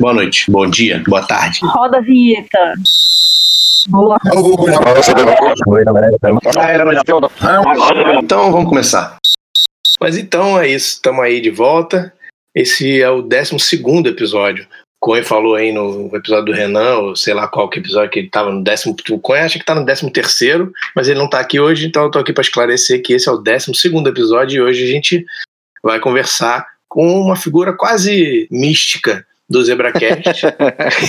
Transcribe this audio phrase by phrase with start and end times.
[0.00, 1.58] Boa noite, bom dia, boa tarde.
[1.60, 2.74] Roda a vinheta.
[3.88, 4.16] Boa.
[8.22, 9.16] Então vamos começar.
[10.00, 12.12] Mas então é isso, estamos aí de volta.
[12.54, 13.56] Esse é o 12
[14.06, 14.68] episódio.
[15.00, 18.28] Coen falou aí no episódio do Renan, ou sei lá qual que episódio que ele
[18.28, 18.94] estava no décimo.
[19.10, 22.02] O Coen acha que está no décimo terceiro, mas ele não está aqui hoje, então
[22.02, 24.86] eu estou aqui para esclarecer que esse é o décimo segundo episódio e hoje a
[24.86, 25.26] gente
[25.82, 30.46] vai conversar com uma figura quase mística do ZebraCast,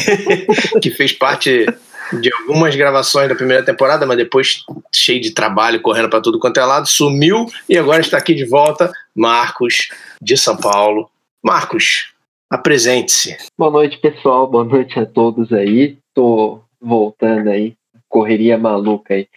[0.81, 1.65] que fez parte
[2.13, 6.59] de algumas gravações da primeira temporada, mas depois cheio de trabalho, correndo para tudo quanto
[6.59, 9.89] é lado, sumiu e agora está aqui de volta, Marcos,
[10.21, 11.09] de São Paulo.
[11.43, 12.13] Marcos,
[12.49, 13.37] apresente-se.
[13.57, 14.47] Boa noite, pessoal.
[14.47, 15.97] Boa noite a todos aí.
[16.13, 17.75] Tô voltando aí,
[18.07, 19.27] correria maluca aí.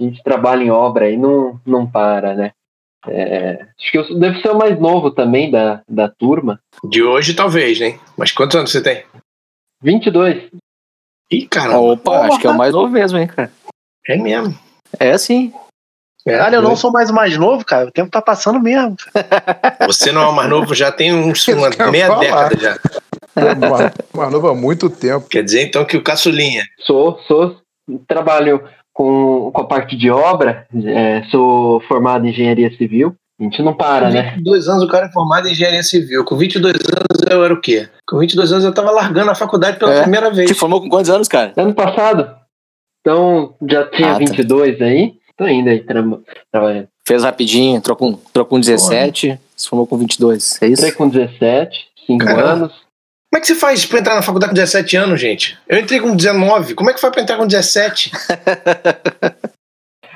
[0.00, 2.52] A gente trabalha em obra aí, não, não para, né?
[3.08, 6.60] É, acho que eu devo ser o mais novo também da, da turma.
[6.84, 7.98] De hoje, talvez, né?
[8.16, 9.04] Mas quantos anos você tem?
[9.82, 10.50] 22.
[11.30, 11.80] Ih, caramba.
[11.80, 13.50] Opa, acho que é o mais novo mesmo, hein, cara.
[14.06, 14.58] É mesmo.
[14.98, 15.52] É sim.
[16.26, 17.88] É, Cara, eu não sou mais o mais novo, cara.
[17.88, 18.96] O tempo tá passando mesmo.
[19.86, 22.20] Você não é o mais novo, já tem uns, uma meia falar.
[22.20, 22.78] década já.
[23.34, 25.28] Mas, mas novo há muito tempo.
[25.28, 26.64] Quer dizer, então, que o caçulinha.
[26.80, 27.60] Sou, sou,
[28.06, 33.14] trabalho com, com a parte de obra, é, sou formado em engenharia civil.
[33.38, 34.32] A gente não para, Com né?
[34.36, 36.24] 22 anos o cara é formado em engenharia civil.
[36.24, 37.88] Com 22 anos eu era o quê?
[38.06, 40.02] Com 22 anos eu tava largando a faculdade pela É.
[40.02, 40.48] primeira vez.
[40.48, 41.52] Te formou com quantos anos, cara?
[41.56, 42.30] Ano passado,
[43.00, 44.18] então já tinha Ah, tá.
[44.18, 45.14] 22 aí.
[45.36, 46.00] Tô indo aí tra
[46.52, 46.86] trabalhando.
[47.06, 50.82] Fez rapidinho, entrou com, entrou com 17, se formou com 22, é isso?
[50.82, 52.48] Entrei com 17, 5 Caramba.
[52.52, 52.72] anos.
[53.34, 55.58] Como é que você faz pra entrar na faculdade com 17 anos, gente?
[55.68, 56.74] Eu entrei com 19.
[56.76, 58.12] Como é que faz pra entrar com 17?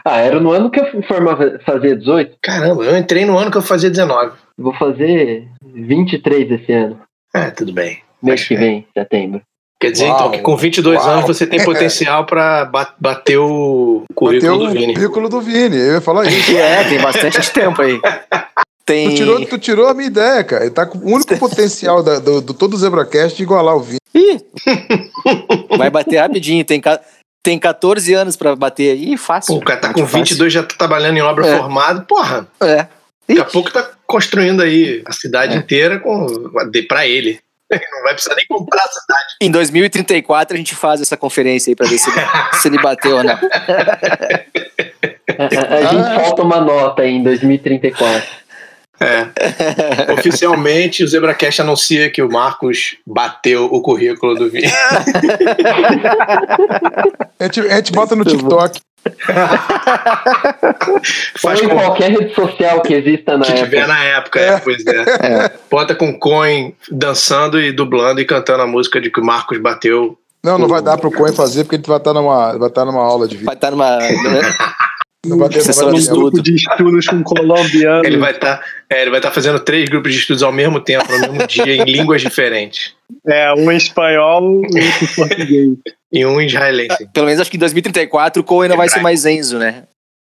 [0.05, 2.37] Ah, era no ano que eu formava, fazia 18.
[2.43, 4.37] Caramba, eu entrei no ano que eu fazia 19.
[4.57, 6.99] Vou fazer 23 esse ano.
[7.35, 8.01] Ah, tudo bem.
[8.23, 8.57] Mês que é.
[8.57, 9.43] vem, setembro.
[9.79, 10.15] Quer dizer, Uau.
[10.17, 11.11] então, que com 22 Uau.
[11.11, 14.95] anos você tem potencial pra ba- bater o currículo Bateu do o Vini.
[14.95, 15.77] currículo do Vini.
[15.77, 16.53] Eu ia falar isso.
[16.57, 18.01] É, tem bastante tempo aí.
[18.89, 19.11] Tem.
[19.11, 20.65] Tu tirou, tu tirou a minha ideia, cara.
[20.65, 23.81] Ele tá com o único potencial da- do, do todo o ZebraCast de igualar o
[23.81, 23.99] Vini.
[24.15, 24.41] Ih!
[25.77, 27.01] Vai bater rapidinho, tem, ca-
[27.43, 29.57] tem 14 anos pra bater aí, Pô, fácil.
[29.57, 30.19] o cara tá com fácil.
[30.19, 31.59] 22, já tá trabalhando em obra É.
[31.59, 32.01] formada.
[32.01, 32.87] Porra, É.
[33.29, 35.59] daqui a pouco tá construindo aí a cidade É.
[35.59, 36.27] inteira com,
[36.89, 37.39] pra ele.
[37.71, 39.25] Não vai precisar nem comprar a cidade.
[39.43, 42.21] Em 2034 a gente faz essa conferência aí pra ver se ele,
[42.55, 43.35] se ele bateu ou não.
[43.35, 43.37] A,
[45.45, 46.21] a- a gente Ah.
[46.21, 48.48] falta uma nota aí em 2034.
[49.01, 49.29] É.
[50.13, 54.67] Oficialmente, o ZebraCast anuncia que o Marcos bateu o currículo do Vini.
[57.39, 58.81] A gente, a gente bota no TikTok.
[61.39, 63.95] Faz com qualquer rede social que exista na que tiver época.
[63.95, 65.53] na época, é, pois é.
[65.71, 70.19] Bota com Coin dançando e dublando e cantando a música de que o Marcos bateu.
[70.43, 73.03] Não, não vai dar pro Coen fazer, porque ele vai estar numa, vai estar numa
[73.03, 73.47] aula de vídeo.
[73.47, 73.99] Vai estar numa.
[75.27, 76.21] Não vai ter, Sessão de estudo.
[76.21, 78.05] Grupo de estudos com colombiano.
[78.05, 81.19] Ele vai estar ele vai tá fazendo três grupos de estudos ao mesmo tempo, no
[81.19, 82.95] mesmo dia, em línguas diferentes.
[83.27, 85.69] É, um em espanhol e outro em português.
[86.11, 87.09] E um israelense.
[87.13, 89.85] Pelo menos acho que em 2034 o Coen não vai ser mais Enzo, né?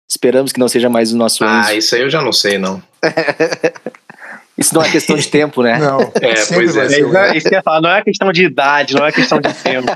[0.09, 1.69] Esperamos que não seja mais o nosso Enzo.
[1.69, 2.83] Ah, isso aí eu já não sei, não.
[4.61, 5.79] Isso não é questão de tempo, né?
[5.79, 6.89] Não, É, pois é.
[6.89, 7.01] ser.
[7.01, 9.41] isso, é, isso que eu ia falar, não é questão de idade, não é questão
[9.41, 9.89] de tempo.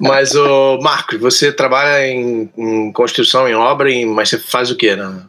[0.00, 4.76] Mas, ô, Marcos, você trabalha em, em construção, em obra, em- mas você faz o
[4.76, 5.28] quê no,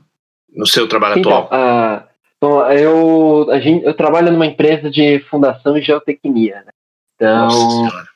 [0.56, 1.50] no seu trabalho Então, atual?
[1.52, 2.04] a-
[2.42, 6.64] bom, eu, a gente, eu trabalho numa empresa de fundação e geotecnia.
[6.66, 6.72] Né?
[7.20, 8.08] Nossa Então, senhora.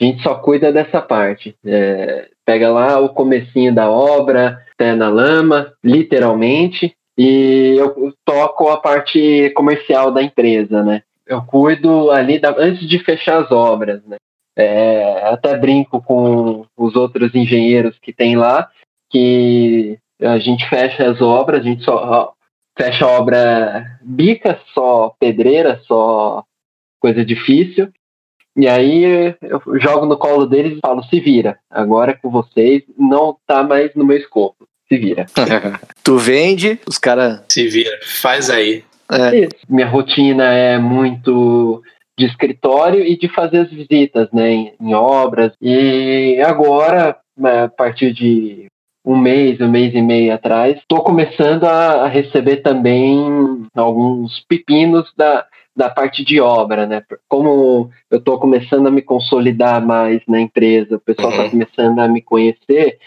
[0.00, 1.56] a gente só cuida dessa parte.
[1.64, 8.76] É, pega lá o comecinho da obra, pé na lama, literalmente, e eu toco a
[8.78, 11.02] parte comercial da empresa, né?
[11.26, 14.16] Eu cuido ali da- antes de fechar as obras, né?
[14.56, 18.68] É, até brinco com os outros engenheiros que tem lá,
[19.10, 22.34] que a gente fecha as obras, a gente só
[22.76, 26.44] fecha obra bica, só pedreira, só
[27.00, 27.90] coisa difícil.
[28.56, 32.82] E aí eu jogo no colo deles e falo, se vira, agora é com vocês,
[32.98, 35.26] não tá mais no meu escopo, se vira.
[36.04, 37.42] Tu vende, os caras.
[37.48, 38.84] Se vira, faz aí.
[39.10, 39.50] É, Isso.
[39.68, 41.82] Minha rotina é muito
[42.18, 45.52] de escritório e de fazer as visitas, né, em, em obras.
[45.60, 48.66] E agora, né, a partir de
[49.04, 55.10] um mês, um mês e meio atrás, estou começando a, a receber também alguns pepinos
[55.16, 55.44] da,
[55.76, 57.02] da parte de obra, né?
[57.28, 61.50] Como eu estou começando a me consolidar mais na empresa, o pessoal está Uhum.
[61.50, 62.98] começando a me conhecer.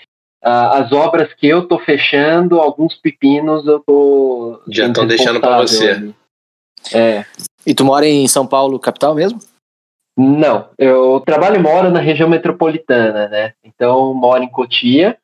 [0.46, 5.40] Ah, as obras que eu tô fechando, alguns pepinos eu tô Já sendo tão deixando
[5.40, 6.14] pra responsável
[6.84, 6.98] você.
[6.98, 7.26] É,
[7.66, 9.40] E tu mora em São Paulo, capital mesmo?
[10.16, 13.54] Não, eu trabalho e moro na região metropolitana, né?
[13.64, 15.18] Então, moro em Cotia,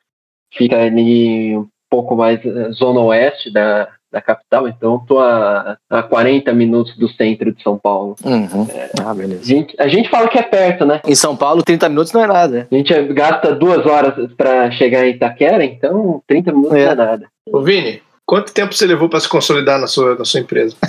[0.51, 6.03] fica ali um pouco mais eh, zona oeste da, da capital, então tô a, a
[6.03, 8.15] 40 minutos do centro de São Paulo.
[8.23, 8.67] Uhum.
[9.03, 9.43] Ah, A beleza.
[9.45, 10.99] gente, a gente fala que é perto, né?
[11.07, 12.67] Em São Paulo, 30 minutos não é nada?
[12.71, 16.85] A gente gasta duas horas para chegar em Itaquera, então 30 minutos É.
[16.85, 17.25] não é nada.
[17.51, 20.75] Ô, Vini, quanto tempo você levou pra se consolidar na sua, na sua empresa?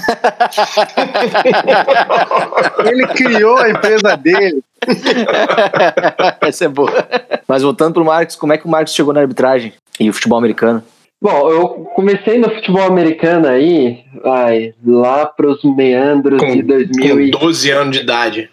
[2.85, 4.63] Ele criou a empresa dele.
[6.41, 6.93] Essa é boa.
[7.47, 10.39] Mas voltando pro Marcos, como é que o Marcos chegou na arbitragem e o futebol
[10.39, 10.83] americano?
[11.23, 17.21] Bom, eu comecei no futebol americano aí, vai, lá pros meandros Com, de 2000 com
[17.21, 17.31] e...
[17.31, 18.51] 12 anos de idade.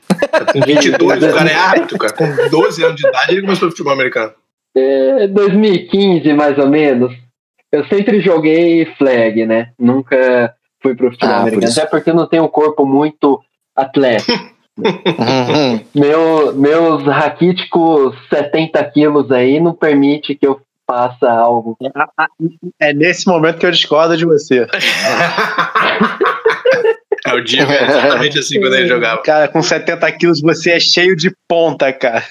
[0.54, 2.14] Com 22, o cara é árbitro, cara.
[2.14, 4.34] Com 12 anos de idade, ele começou no futebol americano.
[4.78, 7.12] É, 2015, mais ou menos.
[7.72, 9.72] Eu sempre joguei flag, né?
[9.80, 11.72] Nunca fui pro futebol Ah, americano.
[11.72, 13.42] Até porque eu não tenho um corpo muito
[13.76, 14.32] atlético.
[15.94, 21.78] Meu, meus raquíticos 70 quilos aí não permite que eu faça algo.
[22.80, 24.66] É nesse momento que eu discordo de você.
[27.28, 29.22] É o Diego, é exatamente assim quando ele jogava.
[29.22, 32.24] Cara, com 70 quilos você é cheio de ponta, cara.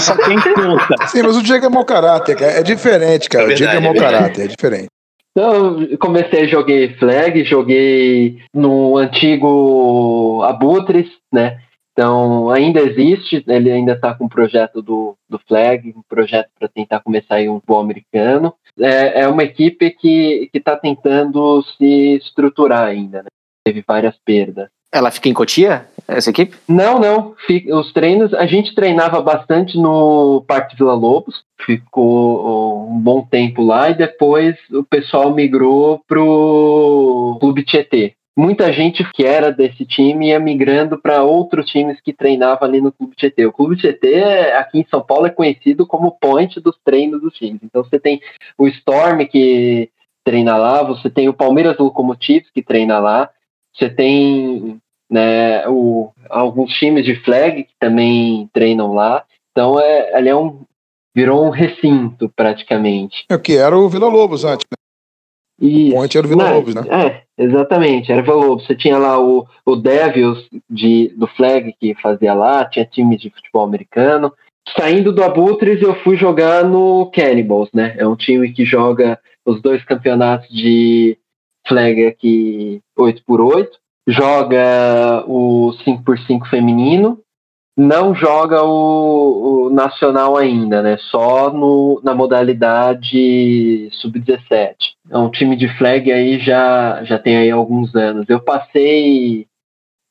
[0.00, 1.06] Só tem ponta.
[1.06, 2.52] Sim, mas o Diego é mau caráter, cara.
[2.52, 3.44] É diferente, cara.
[3.44, 4.22] É o Diego é verdade, mau é verdade.
[4.22, 4.88] caráter, é diferente.
[5.36, 11.58] Então, eu comecei, joguei flag, joguei no antigo Abutres, né?
[11.94, 16.66] Então, ainda existe, ele ainda está com o projeto do, do flag, um projeto para
[16.66, 18.52] tentar começar aí um futebol americano.
[18.80, 23.28] É, é uma equipe que está tentando se estruturar ainda, né?
[23.64, 24.68] Teve várias perdas.
[24.92, 26.56] Ela fica em Cotia, essa equipe?
[26.68, 27.34] Não, não.
[27.72, 33.90] Os treinos, a gente treinava bastante no Parque Vila Lobos, ficou um bom tempo lá
[33.90, 38.14] e depois o pessoal migrou pro Clube Tietê.
[38.36, 42.90] Muita gente que era desse time ia migrando para outros times que treinavam ali no
[42.90, 43.46] Clube Tietê.
[43.46, 47.60] O Clube Tietê, aqui em São Paulo, é conhecido como point dos treinos dos times.
[47.62, 48.20] Então você tem
[48.58, 49.88] o Storm que
[50.24, 53.30] treina lá, você tem o Palmeiras Locomotives que treina lá,
[53.72, 59.24] você tem né, o, alguns times de flag que também treinam lá.
[59.52, 60.62] Então é, ali é um
[61.14, 63.24] virou um recinto praticamente.
[63.28, 64.83] É o que era o Vila Lobos antes, né?
[65.60, 66.82] E O Ponte era o Vila Não, Lobos, né?
[66.90, 68.10] É, exatamente.
[68.10, 68.66] Era Vila Lobos.
[68.66, 73.30] Você tinha lá o, o Devils de, do Flag que fazia lá, tinha times de
[73.30, 74.32] futebol americano.
[74.76, 77.94] Saindo do Abutres, eu fui jogar no Cannibals, né?
[77.98, 81.18] É um time que joga os dois campeonatos de
[81.66, 83.68] Flag aqui 8x8.
[84.06, 87.20] Joga o 5x5 feminino.
[87.76, 90.96] Não joga o, o nacional ainda, né?
[90.96, 94.76] Só no, na modalidade sub-17.
[95.10, 98.26] É um time de flag aí já, já tem aí alguns anos.
[98.28, 99.46] Eu passei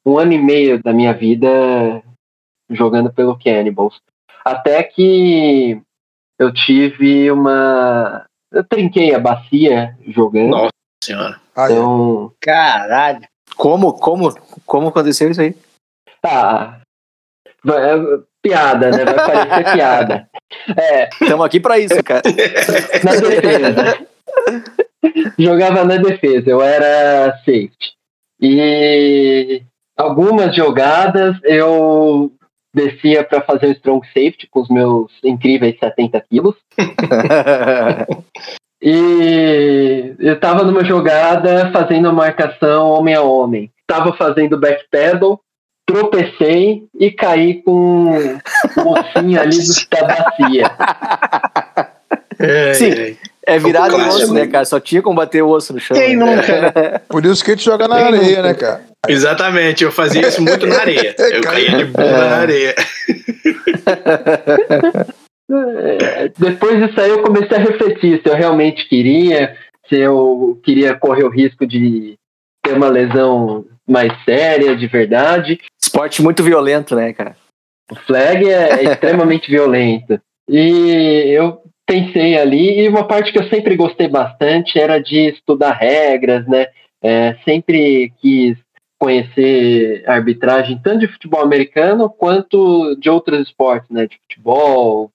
[0.06, 2.04] um ano e meio da minha vida
[2.70, 4.02] jogando pelo Cannibals.
[4.44, 5.82] Até que
[6.38, 8.26] eu tive uma.
[8.52, 10.50] Eu trinquei a bacia jogando.
[10.50, 10.72] Nossa
[11.02, 11.40] senhora.
[11.56, 11.72] Ah, é.
[11.72, 13.22] Então, Caralho.
[13.56, 14.34] Como, como,
[14.66, 15.56] como aconteceu isso aí?
[16.22, 16.83] tá.
[17.64, 17.98] Vai- é
[18.42, 19.06] Piada, né?
[19.06, 20.30] Vai parecer piada.
[20.78, 22.22] É, Estamos aqui pra isso, cara.
[23.04, 23.98] na defesa.
[25.40, 27.94] Jogava na defesa, eu era safety.
[28.42, 29.64] E
[29.98, 32.32] algumas jogadas eu
[32.76, 36.56] descia para fazer o strong safety com os meus incríveis 70 quilos.
[38.86, 43.72] E eu tava numa jogada fazendo a marcação homem a homem.
[43.88, 45.40] Tava fazendo backpedal,
[45.86, 50.72] tropecei e caí com um ossinho ali do- da bacia.
[52.40, 52.92] É, Sim.
[52.92, 53.16] é.
[53.46, 54.64] É virado O osso, né, cara?
[54.64, 55.98] Só tinha como bater o osso no chão.
[55.98, 56.36] Quem né?
[56.38, 57.02] nunca?
[57.10, 58.82] Por isso que a gente joga na areia, né, cara?
[59.06, 61.14] Exatamente, eu fazia isso muito na areia.
[61.20, 62.74] Eu caía de bunda na areia.
[65.52, 69.56] É, Depois disso aí eu comecei a refletir se eu realmente queria,
[69.90, 72.16] se eu queria correr o risco de
[72.64, 75.60] ter uma lesão mais séria, de verdade.
[75.94, 77.36] Esporte muito violento, né, cara?
[77.92, 80.20] O flag é extremamente violento.
[80.50, 85.74] E eu pensei ali, e uma parte que eu sempre gostei bastante era de estudar
[85.74, 86.66] regras, né?
[87.00, 88.58] É, sempre quis
[89.00, 94.08] conhecer arbitragem tanto de futebol americano quanto de outros esportes, né?
[94.08, 95.12] De futebol,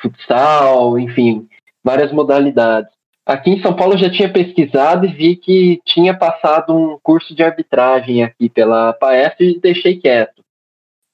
[0.00, 1.48] futsal, enfim,
[1.82, 2.92] várias modalidades.
[3.30, 7.32] Aqui em São Paulo eu já tinha pesquisado e vi que tinha passado um curso
[7.32, 10.42] de arbitragem aqui pela PAEF e deixei quieto.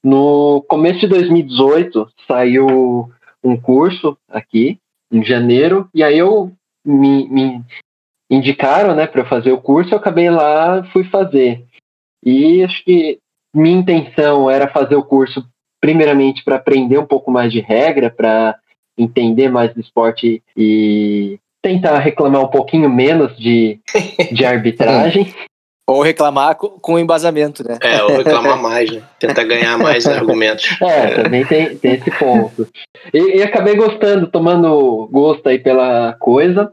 [0.03, 3.13] No começo de 2018 saiu
[3.45, 4.79] um curso aqui,
[5.13, 6.51] em janeiro, e aí eu
[6.83, 7.63] me, me
[8.31, 11.67] indicaram né, para fazer o curso, eu acabei lá fui fazer.
[12.25, 13.19] E acho que
[13.55, 15.47] minha intenção era fazer o curso
[15.83, 18.59] primeiramente para aprender um pouco mais de regra, para
[18.97, 23.81] entender mais do esporte e tentar reclamar um pouquinho menos de,
[24.31, 25.35] de arbitragem.
[25.89, 27.79] Ou reclamar co- com embasamento, né?
[27.83, 29.03] É, ou reclamar mais, né?
[29.19, 30.77] Tentar ganhar mais argumentos.
[30.81, 32.69] É, também tem, tem esse ponto.
[33.13, 36.73] E, e acabei gostando, tomando gosto aí pela coisa.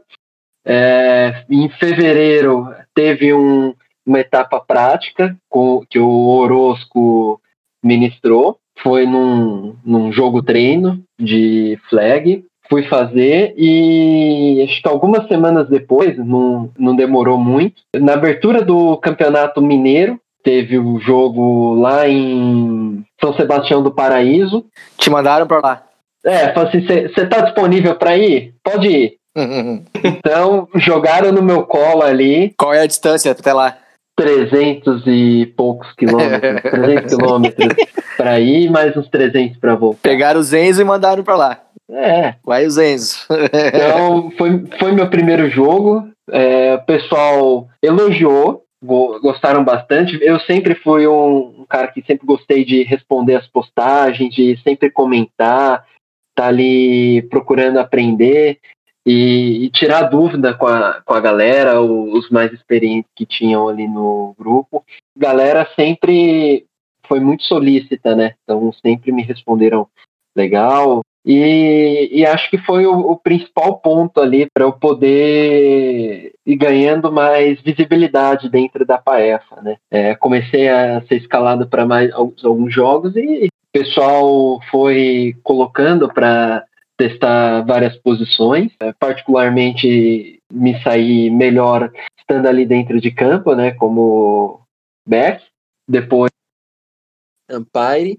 [0.66, 3.74] É, em fevereiro teve um-
[4.06, 7.40] uma etapa prática com, que o Orozco
[7.84, 8.58] ministrou.
[8.80, 12.44] Foi num, num jogo treino de flag.
[12.68, 18.96] Fui fazer e acho que algumas semanas depois, não, não demorou muito, na abertura do
[18.96, 24.64] Campeonato Mineiro, teve o jogo lá em São Sebastião do Paraíso.
[24.98, 25.82] Te mandaram pra lá.
[26.24, 28.54] É, falou assim: você tá disponível para ir?
[28.62, 29.16] Pode ir.
[30.04, 33.76] Então, jogaram no meu colo ali Qual é a distância até lá?
[34.16, 37.74] 300 e poucos quilômetros, 300 quilômetros
[38.16, 39.98] para ir, mais uns 300 para voltar.
[40.02, 41.60] Pegaram o Zenzo e mandaram pra lá.
[41.90, 43.26] É, Vai o Zenzo.
[43.74, 46.08] então foi, foi meu primeiro jogo.
[46.30, 50.18] É, o pessoal elogiou, go- gostaram bastante.
[50.22, 54.90] Eu sempre fui um, um cara que sempre gostei de responder as postagens, de sempre
[54.90, 55.84] comentar,
[56.34, 58.58] tá ali procurando aprender
[59.06, 63.68] e, e tirar dúvida com a, com a galera, o- os mais experientes que tinham
[63.68, 64.82] ali no grupo.
[65.16, 66.64] Galera sempre
[67.06, 68.34] foi muito solícita, né?
[68.42, 69.86] Então sempre me responderam
[70.34, 71.02] legal.
[71.24, 77.10] E, e acho que foi o, o principal ponto ali para eu poder ir ganhando
[77.10, 79.76] mais visibilidade dentro da Paefa, né?
[79.90, 86.12] É, comecei a ser escalado para mais alguns, alguns jogos e o pessoal foi colocando
[86.12, 86.64] para
[86.96, 88.72] testar várias posições.
[88.80, 93.72] É, particularmente me saí melhor estando ali dentro de campo, né?
[93.72, 94.60] Como
[95.08, 95.42] back.
[95.88, 96.30] Depois
[97.50, 98.18] umpire.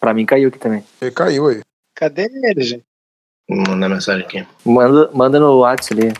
[0.00, 0.84] Pra mim caiu aqui também.
[1.00, 1.62] Ele caiu aí.
[1.94, 2.84] Cadê ele, gente?
[3.48, 4.46] Vou mandar mensagem aqui.
[4.64, 6.12] Manda, manda no WhatsApp ali.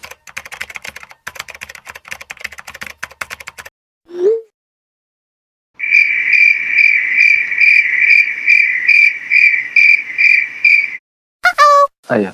[12.08, 12.32] Aí, ó.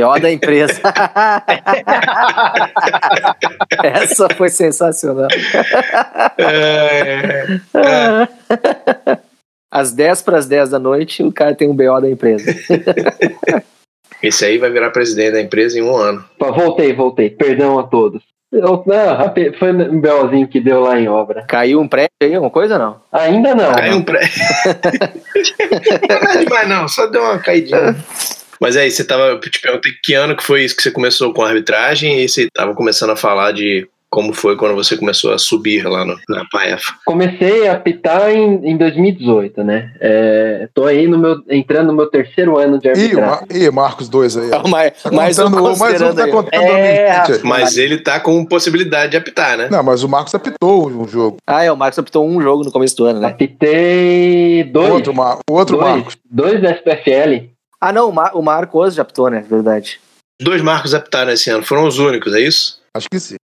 [0.00, 0.80] BO da empresa.
[3.82, 5.28] Essa foi sensacional.
[6.38, 7.58] É,
[9.70, 12.52] Às 10 para as 10 da noite, o cara tem um BO da empresa.
[14.22, 16.24] esse aí vai virar presidente da empresa em um ano.
[16.38, 17.30] Pô, Voltei, voltei.
[17.30, 18.22] Perdão a todos.
[18.50, 21.44] Eu- não, foi um belzinho que deu lá em obra.
[21.46, 22.96] Caiu um prédio aí, alguma coisa ou não?
[23.12, 23.74] Ainda não.
[23.74, 24.20] Caiu um pré.
[26.08, 27.94] não é demais, não, só deu uma caidinha.
[28.60, 29.24] Mas aí, você tava.
[29.24, 32.28] Eu te perguntei que ano que foi isso que você começou com a arbitragem e
[32.28, 36.16] você tava começando a falar de como foi quando você começou a subir lá no,
[36.30, 36.92] na PAEF.
[37.04, 39.92] Comecei a apitar em, em 2018, né?
[40.00, 43.20] É, tô aí no meu, entrando no meu terceiro ano de Ih, arbitragem.
[43.26, 43.44] Mar...
[43.50, 44.50] Ih, Marcos 2 aí.
[44.50, 44.66] ó.
[44.66, 46.30] mais, Tá mais um mais um tá aí.
[46.30, 47.40] contando É, 2020 aí.
[47.44, 49.68] Mas ele tá com possibilidade de apitar, né?
[49.70, 51.36] Não, mas o Marcos apitou um jogo.
[51.46, 53.28] Ah, é, o Marcos apitou um jogo no começo do ano, né?
[53.28, 55.38] Apitei O dois, outro, Mar...
[55.50, 56.16] o outro dois, Marcos.
[56.30, 57.57] dois da SPFL.
[57.80, 59.40] Ah, não, o, Mar o Marcos já apitou, né?
[59.48, 60.00] Verdade.
[60.40, 62.80] Dois marcos apitaram esse ano, foram os únicos, é isso?
[62.94, 63.36] Acho que sim.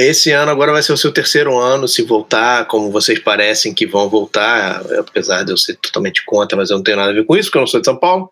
[0.00, 3.86] Esse ano agora vai ser o seu terceiro ano, se voltar, como vocês parecem que
[3.86, 7.24] vão voltar, apesar de eu ser totalmente contra, mas eu não tenho nada a ver
[7.24, 8.30] com isso, porque eu não sou de São Paulo.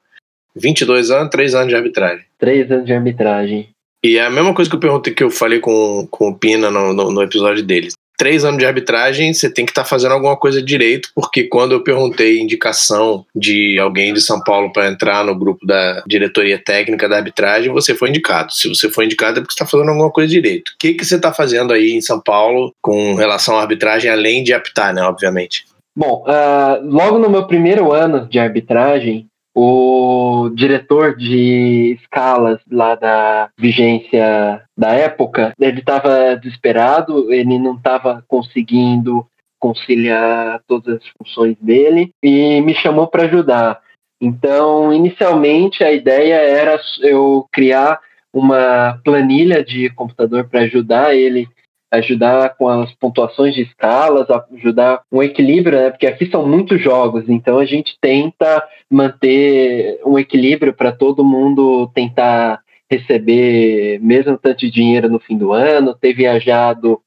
[0.55, 2.25] 22 anos, 3 anos de arbitragem.
[2.39, 3.69] Três anos de arbitragem.
[4.03, 6.71] E é a mesma coisa que eu perguntei que eu falei com, com o Pina
[6.71, 7.95] no, no, no episódio deles.
[8.17, 11.83] Três anos de arbitragem, você tem que estar fazendo alguma coisa direito, porque quando eu
[11.83, 17.17] perguntei indicação de alguém de São Paulo para entrar no grupo da diretoria técnica da
[17.17, 18.53] arbitragem, você foi indicado.
[18.53, 20.71] Se você foi indicado é porque você está fazendo alguma coisa direito.
[20.71, 24.43] O que, que você está fazendo aí em São Paulo com relação à arbitragem, além
[24.43, 25.65] de apitar, né, obviamente?
[25.97, 29.27] Bom, ah, logo no meu primeiro ano de arbitragem,
[29.59, 38.23] o diretor de escalas lá da vigência da época, ele estava desesperado, ele não estava
[38.29, 39.27] conseguindo
[39.59, 43.81] conciliar todas as funções dele e me chamou para ajudar.
[44.21, 47.99] Então, inicialmente, a ideia era eu criar
[48.31, 51.49] uma planilha de computador para ajudar ele
[51.93, 55.91] ajudar com as pontuações de escalas, ajudar um equilíbrio, né?
[55.91, 61.91] Porque aqui são muitos jogos, então a gente tenta manter um equilíbrio para todo mundo
[61.95, 67.01] tentar receber mesmo tanto de dinheiro no fim do ano, ter viajado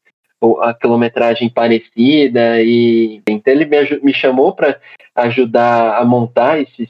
[0.61, 4.79] a quilometragem parecida e então ele me, me chamou para
[5.15, 6.87] ajudar a montar esse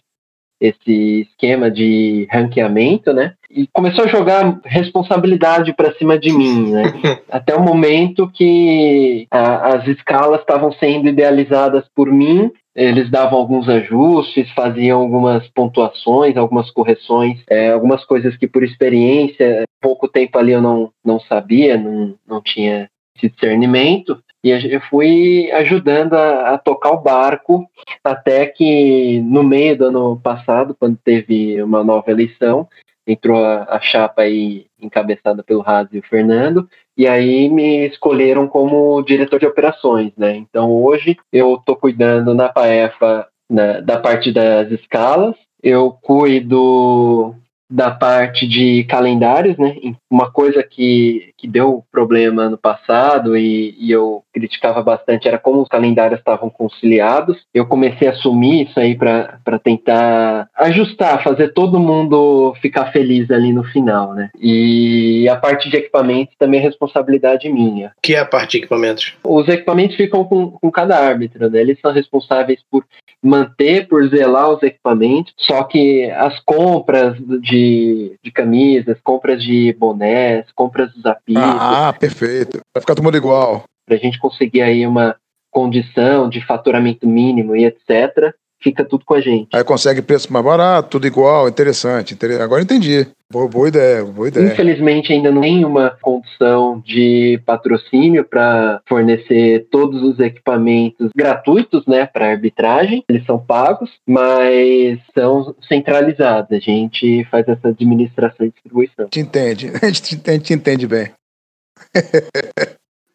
[0.60, 3.34] esse esquema de ranqueamento, né?
[3.50, 6.84] E começou a jogar responsabilidade para cima de mim, né?
[7.30, 13.68] Até o momento que a, as escalas estavam sendo idealizadas por mim eles davam alguns
[13.68, 20.54] ajustes, faziam algumas pontuações, algumas correções, é, algumas coisas que por experiência, pouco tempo ali
[20.54, 26.58] eu não, não sabia, não, não tinha esse discernimento, e eu fui ajudando a, a,
[26.58, 27.70] tocar o barco
[28.04, 32.68] até que no meio do ano passado, quando teve uma nova eleição,
[33.06, 38.48] entrou a, a chapa aí encabeçada pelo Razi e o Fernando, e aí me escolheram
[38.48, 40.36] como diretor de operações, né?
[40.36, 47.36] Então hoje eu estou cuidando na PAEFA né, da parte das escalas, eu cuido
[47.70, 49.76] da parte de calendários, né?
[50.10, 55.62] Uma coisa que, que deu problema no passado e, e eu criticava bastante era como
[55.62, 57.38] os calendários estavam conciliados.
[57.54, 63.54] Eu comecei a assumir isso aí para tentar ajustar, fazer todo mundo ficar feliz ali
[63.54, 64.30] no final, né?
[64.40, 67.90] E a parte de equipamentos também é responsabilidade minha.
[67.98, 69.14] O que é a parte de equipamentos?
[69.24, 71.60] Os equipamentos ficam com, com cada árbitro, né?
[71.60, 72.84] Eles são responsáveis por
[73.22, 80.46] manter, por zelar os equipamentos, só que as compras de, de camisas, compras de bonés,
[80.54, 81.44] compras dos apitos.
[81.44, 82.60] Ah, perfeito.
[82.74, 83.64] Vai ficar todo mundo igual.
[83.86, 85.16] Para a gente conseguir aí uma
[85.52, 89.50] condição de faturamento mínimo e etc., fica tudo com a gente.
[89.54, 92.18] Aí consegue preço mais barato, tudo igual, interessante.
[92.42, 93.08] Agora entendi.
[93.32, 94.52] Boa, boa ideia, boa ideia.
[94.52, 102.08] Infelizmente ainda não tem uma condição de patrocínio para fornecer todos os equipamentos gratuitos, né,
[102.08, 103.04] para arbitragem.
[103.08, 106.52] Eles são pagos, mas são centralizados.
[106.52, 109.08] A gente faz essa administração e distribuição.
[109.10, 111.12] Te entende, a gente te, a gente te entende bem.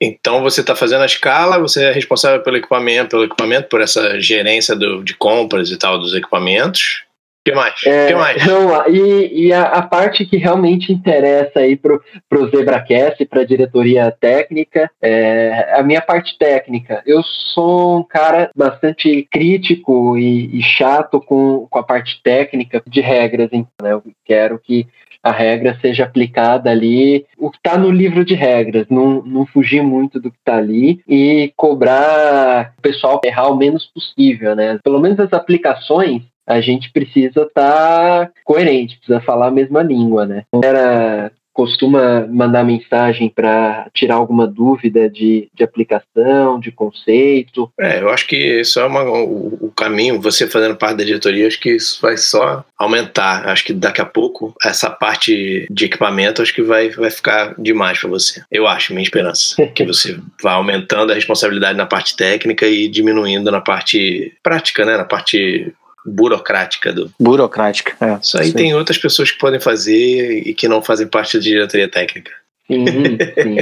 [0.00, 4.20] Então você está fazendo a escala, você é responsável pelo equipamento, pelo equipamento, por essa
[4.20, 7.03] gerência do, de compras e tal dos equipamentos.
[7.44, 7.74] Que mais?
[7.84, 8.46] É, que mais?
[8.46, 13.46] Não, e, e a, a, parte que realmente interessa aí pro, pro ZebraCast, para a
[13.46, 17.02] diretoria técnica, é a minha parte técnica.
[17.04, 23.02] Eu sou um cara bastante crítico e, e chato com, com a parte técnica de
[23.02, 23.92] regras, então, né?
[23.92, 24.86] Eu quero que
[25.22, 29.82] a regra seja aplicada ali, o que está no livro de regras, não, não fugir
[29.82, 34.78] muito do que está ali e cobrar o pessoal errar o menos possível, né?
[34.84, 40.26] Pelo menos as aplicações a gente precisa estar tá coerente, precisa falar a mesma língua,
[40.26, 40.44] né?
[40.62, 47.70] Era costuma mandar mensagem para tirar alguma dúvida de, de aplicação, de conceito?
[47.78, 51.46] É, eu acho que isso é uma, o, o, caminho, você fazendo parte da diretoria,
[51.46, 53.48] acho que isso vai só aumentar.
[53.48, 58.00] Acho que daqui a pouco essa parte de equipamento acho que vai, vai ficar demais
[58.00, 58.42] para você.
[58.50, 59.64] Eu acho, minha esperança.
[59.72, 64.96] que você vai aumentando a responsabilidade na parte técnica e diminuindo na parte prática, né?
[64.96, 65.72] Na parte
[66.04, 67.10] burocrática do.
[67.18, 68.18] Burocrática, é.
[68.22, 68.52] Isso aí sim.
[68.52, 72.30] tem outras pessoas que podem fazer e que não fazem parte da diretoria técnica.
[72.66, 72.84] Sim,
[73.42, 73.56] sim.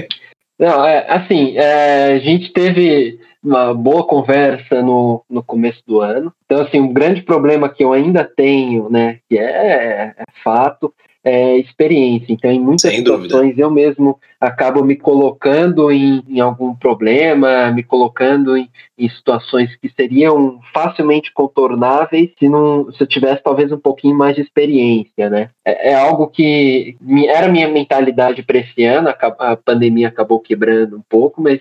[0.58, 6.32] não, é, assim, é, a gente teve uma boa conversa no, no começo do ano.
[6.44, 11.56] Então, assim, um grande problema que eu ainda tenho, né, que é, é fato, é,
[11.58, 12.32] experiência.
[12.32, 13.62] Então, em muitas Sem situações, dúvida.
[13.62, 19.88] eu mesmo acabo me colocando em, em algum problema, me colocando em, em, situações que
[19.90, 25.50] seriam facilmente contornáveis se, não, se eu tivesse talvez um pouquinho mais de experiência, né?
[25.64, 30.40] É, é algo que me, era minha mentalidade para esse ano, a, a pandemia acabou
[30.40, 31.60] quebrando um pouco, mas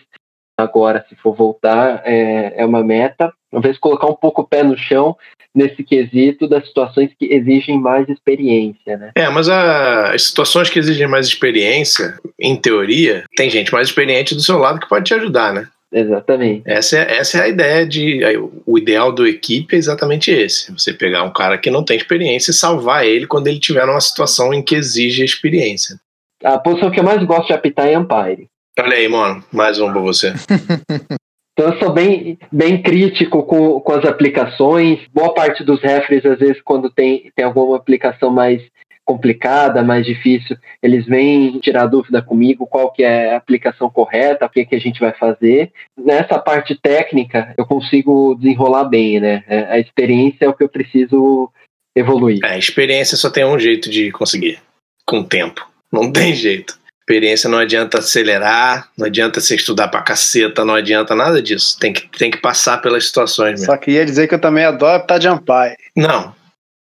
[0.57, 3.31] agora, se for voltar, é, é uma meta.
[3.51, 5.15] Talvez colocar um pouco o pé no chão
[5.53, 9.11] nesse quesito das situações que exigem mais experiência, né?
[9.15, 14.33] É, mas a, as situações que exigem mais experiência, em teoria, tem gente mais experiente
[14.33, 15.67] do seu lado que pode te ajudar, né?
[15.93, 16.63] Exatamente.
[16.65, 18.21] Essa é, essa é a ideia de.
[18.65, 20.71] O ideal do equipe é exatamente esse.
[20.71, 23.99] Você pegar um cara que não tem experiência e salvar ele quando ele tiver numa
[23.99, 25.99] situação em que exige experiência.
[26.43, 28.47] A posição que eu mais gosto de apitar é Empire.
[28.79, 30.33] Olha aí, mano, mais um pra você.
[31.61, 34.99] Então eu sou bem, bem crítico com, com as aplicações.
[35.13, 38.63] Boa parte dos refres, às vezes, quando tem, tem alguma aplicação mais
[39.05, 44.49] complicada, mais difícil, eles vêm tirar dúvida comigo qual que é a aplicação correta, o
[44.49, 45.71] que, que a gente vai fazer.
[45.95, 49.43] Nessa parte técnica, eu consigo desenrolar bem, né?
[49.47, 51.47] É, a experiência é o que eu preciso
[51.95, 52.39] evoluir.
[52.43, 54.59] É, a experiência só tem um jeito de conseguir,
[55.05, 55.67] com o tempo.
[55.91, 56.80] Não tem jeito.
[57.01, 61.77] Experiência não adianta acelerar, não adianta você estudar pra caceta, não adianta nada disso.
[61.79, 63.65] Tem que, tem que passar pelas situações mesmo.
[63.65, 65.75] Só queria dizer que eu também adoro estar de Ampire.
[65.95, 66.33] Não,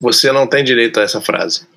[0.01, 1.67] você não tem direito a essa frase.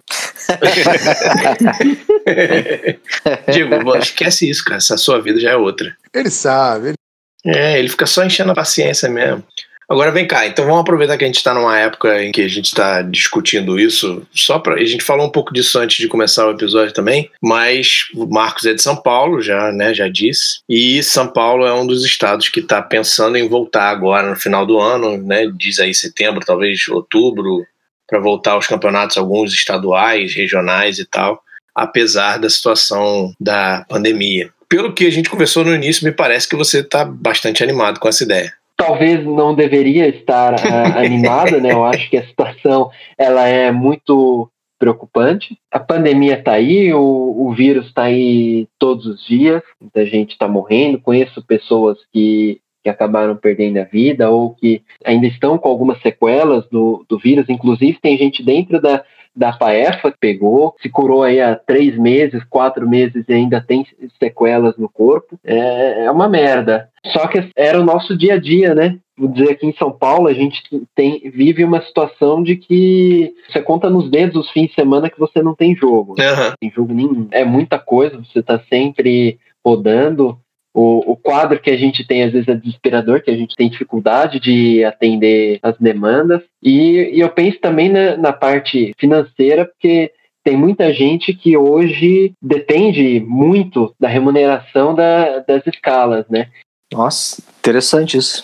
[3.53, 4.77] Digo, esquece isso, cara.
[4.77, 5.97] Essa sua vida já é outra.
[6.13, 6.89] Ele sabe.
[6.89, 6.97] Ele...
[7.45, 9.45] É, ele fica só enchendo a paciência mesmo.
[9.93, 12.49] Agora vem cá, então vamos aproveitar que a gente está numa época em que a
[12.49, 16.47] gente está discutindo isso, só para a gente falou um pouco disso antes de começar
[16.47, 21.03] o episódio também, mas o Marcos é de São Paulo, já, né, já disse, e
[21.03, 24.81] São Paulo é um dos estados que está pensando em voltar agora no final do
[24.81, 27.63] ano, né, diz aí setembro, talvez outubro,
[28.09, 31.43] para voltar aos campeonatos alguns estaduais, regionais e tal,
[31.75, 34.49] apesar da situação da pandemia.
[34.71, 38.09] Pelo que a gente conversou no início, me parece que você está bastante animado com
[38.09, 41.73] essa ideia talvez não deveria estar uh, animado, né?
[41.73, 45.57] Eu acho que a situação ela é muito preocupante.
[45.71, 50.49] A pandemia está aí, o, o vírus está aí todos os dias, muita gente está
[50.49, 51.01] morrendo.
[51.01, 56.69] Conheço pessoas que, que acabaram perdendo a vida ou que ainda estão com algumas sequelas
[56.69, 57.49] do, do vírus.
[57.49, 62.43] Inclusive, tem gente dentro da, da Paefa que pegou, se curou aí há três meses,
[62.49, 63.87] quatro meses e ainda tem
[64.19, 65.39] sequelas no corpo.
[65.45, 66.89] É, é uma merda.
[67.07, 68.99] Só que era o nosso dia a dia, né?
[69.17, 70.63] Vou dizer aqui em São Paulo, a gente
[70.95, 75.19] tem, vive uma situação de que você conta nos dedos os fins de semana que
[75.19, 76.15] você não tem jogo.
[76.19, 76.49] Uhum.
[76.49, 77.29] Não tem jogo nenhum.
[77.31, 80.39] É muita coisa, você está sempre rodando.
[80.75, 83.69] O, o, quadro que a gente tem às vezes é desesperador, que a gente tem
[83.69, 86.43] dificuldade de atender as demandas.
[86.63, 92.33] E, e eu penso também na, na parte financeira, porque tem muita gente que hoje
[92.41, 96.49] depende muito da remuneração da, das escalas, né?
[96.93, 98.43] Nossa, interessante isso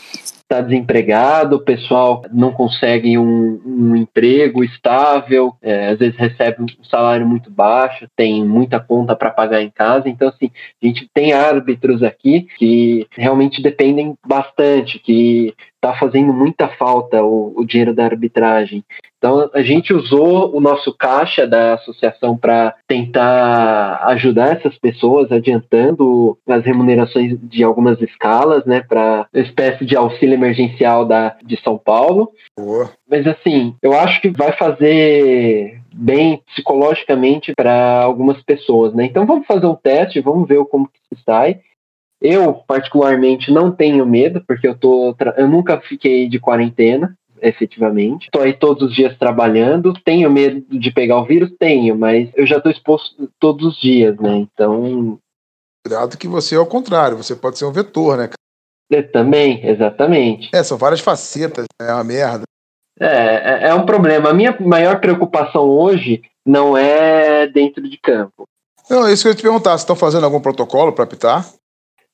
[0.50, 6.84] está desempregado, o pessoal não consegue um, um emprego estável, é, às vezes recebe um
[6.84, 10.08] salário muito baixo, tem muita conta para pagar em casa.
[10.08, 10.50] Então, assim,
[10.82, 17.52] a gente tem árbitros aqui que realmente dependem bastante, que está fazendo muita falta o,
[17.56, 18.84] o dinheiro da arbitragem.
[19.16, 26.38] Então, a gente usou o nosso caixa da associação para tentar ajudar essas pessoas, adiantando
[26.46, 32.30] as remunerações de algumas escalas, né, para espécie de auxílio emergencial da, de São Paulo.
[32.56, 32.90] Boa.
[33.08, 39.04] Mas, assim, eu acho que vai fazer bem psicologicamente para algumas pessoas, né?
[39.04, 41.60] Então, vamos fazer um teste, vamos ver como que se sai.
[42.20, 48.24] Eu, particularmente, não tenho medo, porque eu, tô eu nunca fiquei de quarentena efetivamente.
[48.24, 49.92] Estou aí todos os dias trabalhando.
[50.04, 51.50] Tenho medo de pegar o vírus?
[51.58, 54.36] Tenho, mas eu já estou exposto todos os dias, né?
[54.36, 55.18] Então.
[55.86, 58.30] Cuidado que você é o contrário, você pode ser um vetor, né?
[58.90, 60.50] Eu também, exatamente.
[60.54, 62.42] É, são várias facetas, é uma merda.
[62.98, 64.30] É, é, é um problema.
[64.30, 68.44] A minha maior preocupação hoje não é dentro de campo.
[68.90, 69.70] Não, é isso que eu ia te perguntar.
[69.70, 71.46] Vocês estão fazendo algum protocolo para apitar?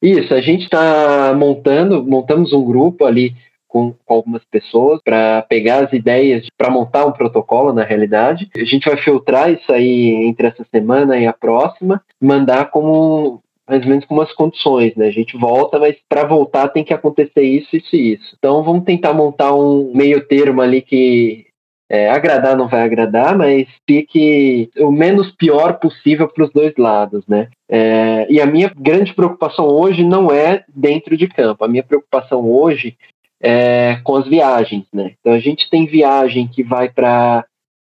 [0.05, 3.35] Isso, a gente está montando, montamos um grupo ali
[3.67, 8.51] com, algumas pessoas para pegar as ideias para montar um protocolo na realidade.
[8.55, 13.83] A gente vai filtrar isso aí entre essa semana e a próxima, mandar como mais
[13.83, 15.07] ou menos com umas condições, né?
[15.07, 18.37] A gente volta, mas para voltar tem que acontecer isso, isso e isso.
[18.39, 21.47] Então vamos tentar montar um meio termo ali que
[21.89, 27.27] é, agradar não vai agradar, mas fique o menos pior possível para os dois lados,
[27.27, 27.49] né?
[27.69, 31.65] É, e a minha grande preocupação hoje não é dentro de campo.
[31.65, 32.97] A minha preocupação hoje
[33.43, 35.13] é, com as viagens, né?
[35.21, 37.45] Então a gente tem viagem que vai para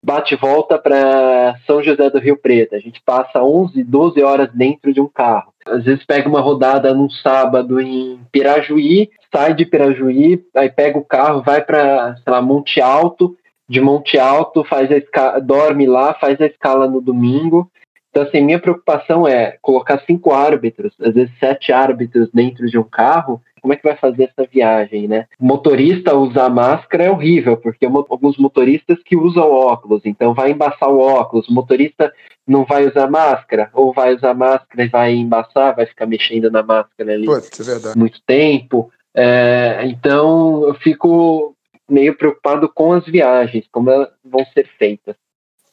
[0.03, 2.75] bate e volta para São José do Rio Preto.
[2.75, 5.51] A gente passa 11, 12 horas dentro de um carro.
[5.67, 11.03] Às vezes pega uma rodada num sábado em Pirajuí, sai de Pirajuí, aí pega o
[11.03, 13.35] carro, vai para, sei lá, Monte Alto,
[13.67, 17.69] de Monte Alto, faz a escala, dorme lá, faz a escala no domingo.
[18.09, 22.83] Então, assim, minha preocupação é colocar cinco árbitros, às vezes sete árbitros dentro de um
[22.83, 25.25] carro como é que vai fazer essa viagem, né?
[25.39, 30.99] Motorista usar máscara é horrível, porque alguns motoristas que usam óculos, então vai embaçar o
[30.99, 32.13] óculos, o motorista
[32.47, 36.61] não vai usar máscara, ou vai usar máscara e vai embaçar, vai ficar mexendo na
[36.61, 38.91] máscara ali Putz, é muito tempo.
[39.15, 41.54] É, então eu fico
[41.89, 45.15] meio preocupado com as viagens, como elas vão ser feitas.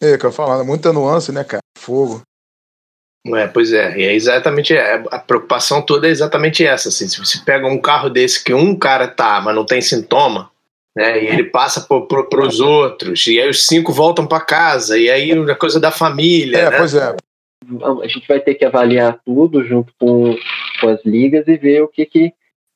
[0.00, 1.62] É, que eu falo, muita nuance, né, cara?
[1.78, 2.22] Fogo.
[3.24, 6.88] É, pois é, e é exatamente a preocupação toda é exatamente essa.
[6.88, 10.50] Assim, se você pega um carro desse que um cara tá, mas não tem sintoma,
[10.96, 15.08] né, e ele passa para os outros, e aí os cinco voltam para casa, e
[15.08, 16.58] aí a coisa da família.
[16.58, 16.76] É, né?
[16.76, 17.14] pois é.
[18.02, 20.36] A gente vai ter que avaliar tudo junto com,
[20.80, 22.32] com as ligas e ver o que, que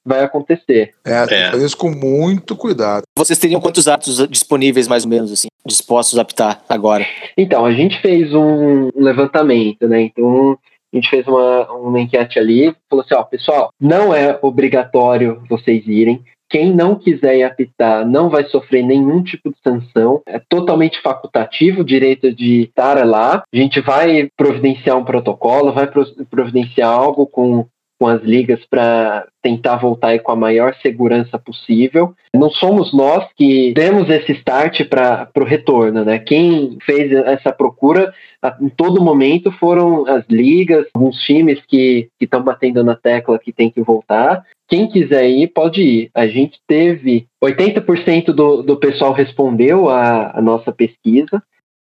[0.06, 0.94] vai acontecer.
[1.04, 3.02] É, fazer isso com muito cuidado.
[3.18, 7.04] Vocês teriam quantos atos disponíveis, mais ou menos, assim, dispostos a apitar agora?
[7.36, 10.02] Então, a gente fez um levantamento, né?
[10.02, 10.56] Então,
[10.92, 15.86] a gente fez uma, uma enquete ali, falou assim, ó, pessoal, não é obrigatório vocês
[15.86, 20.22] irem, quem não quiser ir apitar não vai sofrer nenhum tipo de sanção.
[20.26, 23.42] É totalmente facultativo o direito de estar lá.
[23.52, 25.90] A gente vai providenciar um protocolo, vai
[26.30, 27.66] providenciar algo com
[27.98, 32.14] com as ligas para tentar voltar aí com a maior segurança possível.
[32.34, 36.18] Não somos nós que demos esse start para o retorno, né?
[36.18, 42.42] Quem fez essa procura a, em todo momento foram as ligas, alguns times que estão
[42.42, 44.44] batendo na tecla que tem que voltar.
[44.68, 46.10] Quem quiser ir, pode ir.
[46.14, 51.42] A gente teve 80% do, do pessoal respondeu a, a nossa pesquisa.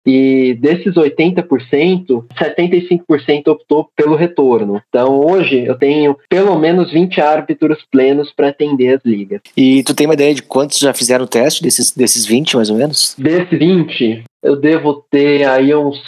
[0.06, 4.82] E desses 80%, 75% optou pelo retorno.
[4.88, 9.40] Então hoje eu tenho pelo menos 20 árbitros plenos para atender as ligas.
[9.56, 12.68] E tu tem uma ideia de quantos já fizeram o teste desses, desses 20, mais
[12.68, 13.14] ou menos?
[13.18, 15.98] Desses 20, eu devo ter aí uns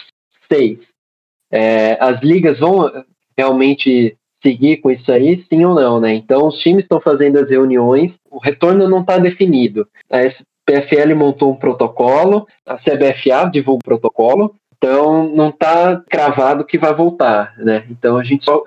[0.52, 0.78] 6.
[1.50, 2.90] É, as ligas vão
[3.36, 6.14] realmente seguir com isso aí, sim ou não, né?
[6.14, 9.88] Então os times estão fazendo as reuniões, o retorno não está definido.
[10.66, 16.92] PFL montou um protocolo, a CBFA divulga um protocolo, então não está cravado que vai
[16.92, 17.86] voltar, né?
[17.88, 18.62] Então a gente só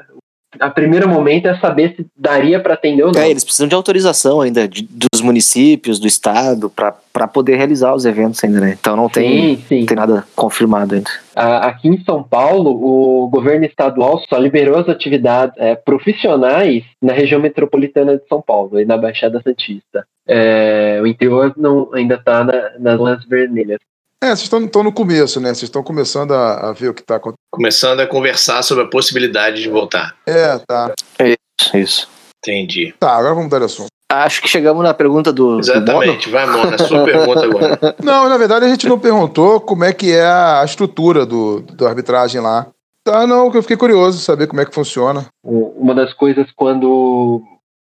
[0.60, 3.22] a primeiro momento é saber se daria para atender ou não.
[3.22, 8.06] É, eles precisam de autorização ainda de, dos municípios, do estado, para poder realizar os
[8.06, 8.76] eventos ainda, né?
[8.80, 9.80] Então não tem, sim, sim.
[9.82, 11.10] Não tem nada confirmado ainda.
[11.36, 17.40] Aqui em São Paulo, o governo estadual só liberou as atividades é, profissionais na região
[17.40, 20.06] metropolitana de São Paulo e na Baixada Santista.
[20.28, 23.80] É, o interior não, ainda está na, nas linhas vermelhas.
[24.22, 25.50] É, vocês estão no começo, né?
[25.50, 27.40] Vocês estão começando a, a, ver o que está acontecendo.
[27.52, 30.16] Começando a conversar sobre a possibilidade de voltar.
[30.26, 30.94] É, tá.
[31.18, 32.10] É isso, isso.
[32.40, 32.94] Entendi.
[33.00, 33.88] Tá, agora vamos dar assunto.
[34.12, 35.60] Acho que chegamos na pergunta do.
[35.60, 37.96] Exatamente, do vai, Mona, sua pergunta agora.
[38.04, 41.88] Não, na verdade a gente não perguntou como é que é a estrutura do, do
[41.88, 42.68] arbitragem lá.
[43.04, 45.28] Tá, não, eu fiquei curioso saber como é que funciona.
[45.44, 47.42] Uma das coisas quando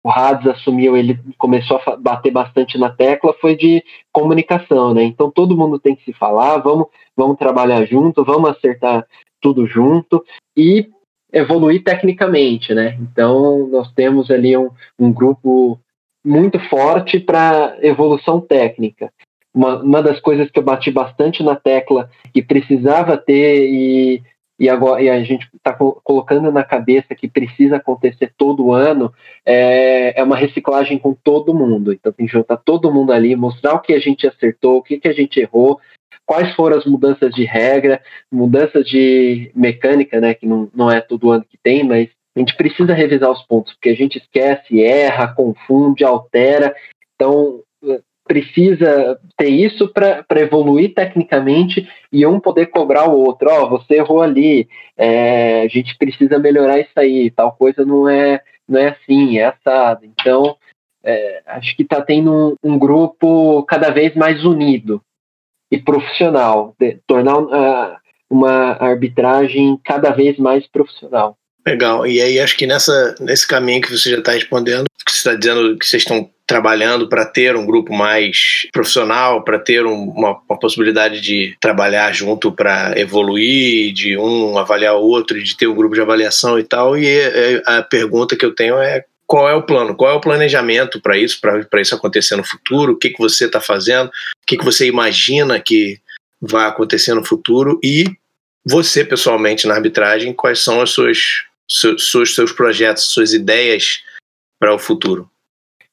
[0.07, 5.03] o Hades assumiu, ele começou a bater bastante na tecla, foi de comunicação, né?
[5.03, 9.05] Então todo mundo tem que se falar, vamos, vamos trabalhar junto, vamos acertar
[9.41, 10.25] tudo junto
[10.57, 10.89] e
[11.33, 12.97] evoluir tecnicamente, né?
[13.01, 15.77] Então nós temos ali um, um grupo
[16.25, 19.11] muito forte para evolução técnica.
[19.53, 24.23] Uma, uma das coisas que eu bati bastante na tecla que precisava ter e
[24.59, 29.13] e, agora, e a gente está colocando na cabeça que precisa acontecer todo ano,
[29.45, 31.93] é, é uma reciclagem com todo mundo.
[31.93, 34.99] Então tem que juntar todo mundo ali, mostrar o que a gente acertou, o que,
[34.99, 35.79] que a gente errou,
[36.25, 38.01] quais foram as mudanças de regra,
[38.33, 42.57] mudanças de mecânica, né, que não, não é todo ano que tem, mas a gente
[42.57, 46.75] precisa revisar os pontos, porque a gente esquece, erra, confunde, altera.
[47.15, 47.63] Então,
[48.27, 53.49] precisa ter isso para evoluir tecnicamente e um poder cobrar o outro.
[53.51, 58.09] Ó, oh, você errou ali, é, a gente precisa melhorar isso aí, tal coisa não
[58.09, 60.05] é, não é assim, é assado.
[60.05, 60.57] Então,
[61.05, 65.01] é, acho que está tendo um, um, grupo cada vez mais unido
[65.71, 67.97] e profissional, de, tornar uh,
[68.29, 71.37] uma arbitragem cada vez mais profissional.
[71.67, 72.07] Legal.
[72.07, 75.35] E aí acho que nessa, nesse caminho que você já está respondendo, que você está
[75.35, 80.41] dizendo que vocês estão trabalhando para ter um grupo mais profissional, para ter um, uma,
[80.49, 85.75] uma, possibilidade de trabalhar junto para evoluir, de um avaliar o outro, de ter um
[85.75, 86.97] grupo de avaliação e tal.
[86.97, 90.21] E é, a pergunta que eu tenho é qual é o plano, qual é o
[90.21, 94.47] planejamento para isso, para isso acontecer no futuro, o que, que você está fazendo, o
[94.47, 95.99] que, que você imagina que
[96.41, 98.05] vai acontecer no futuro e
[98.65, 104.03] você pessoalmente na arbitragem, quais são as suas seus, seus projetos, suas ideias
[104.61, 105.29] para o futuro?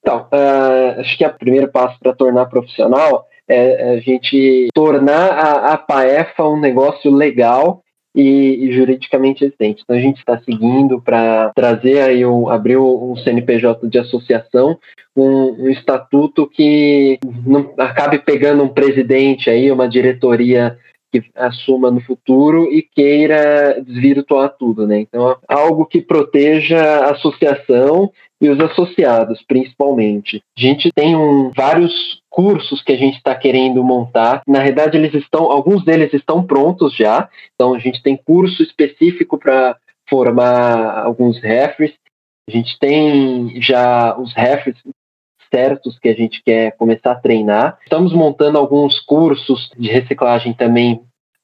[0.04, 5.74] Então, uh, acho que o primeiro passo para tornar profissional é a gente tornar a,
[5.74, 7.82] a PAEFA um negócio legal
[8.14, 9.82] e, e juridicamente existente.
[9.84, 14.78] Então a gente está seguindo para trazer aí um, abrir um CNPJ de associação,
[15.16, 20.78] um, um, estatuto que não acabe pegando um presidente aí, uma diretoria
[21.14, 25.00] que assuma no futuro e queira desvirtuar tudo, né?
[25.02, 30.42] Então, algo que proteja a associação e os associados, principalmente.
[30.58, 34.42] A gente tem um, vários cursos que a gente está querendo montar.
[34.48, 37.30] Na verdade, eles estão, alguns deles estão prontos já.
[37.54, 39.78] Então, a gente tem curso específico para
[40.10, 41.94] formar alguns refs.
[42.50, 44.76] A gente tem já os refs
[45.54, 47.78] certos que a gente quer começar a treinar.
[47.84, 51.02] Estamos montando alguns cursos de reciclagem também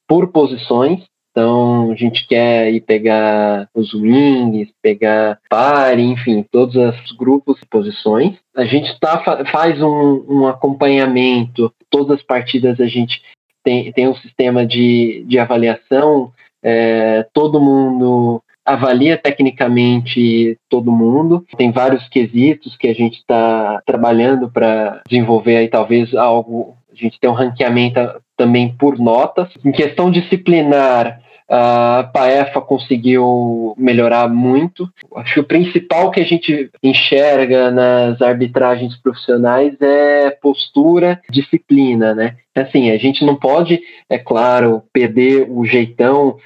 [0.07, 1.03] por posições.
[1.31, 7.65] Então, a gente quer ir pegar os wings, pegar pare, enfim, todos os grupos e
[7.67, 8.35] posições.
[8.55, 13.21] A gente tá, faz um, um acompanhamento, todas as partidas a gente
[13.63, 16.31] tem, tem um sistema de, de avaliação,
[16.63, 18.41] é, todo mundo
[18.73, 21.45] avalia tecnicamente todo mundo.
[21.57, 26.77] Tem vários quesitos que a gente está trabalhando para desenvolver aí talvez algo.
[26.91, 27.99] A gente tem um ranqueamento
[28.37, 29.49] também por notas.
[29.63, 31.19] Em questão disciplinar,
[31.51, 34.87] A Paefa conseguiu melhorar muito.
[35.15, 42.35] Acho que o principal que a gente enxerga nas arbitragens profissionais é postura, disciplina, né?
[42.55, 46.37] Assim, a gente não pode, é claro, perder o jeitão